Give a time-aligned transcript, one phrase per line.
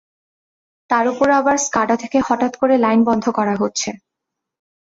[0.89, 3.89] তার ওপর আবার স্কাডা থেকে হঠাৎ করে লাইন বন্ধ করা হচ্ছে।